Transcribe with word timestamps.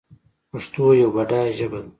پښتو 0.51 0.83
یوه 1.01 1.11
بډایه 1.15 1.51
ژبه 1.57 1.79
ده 1.83 1.89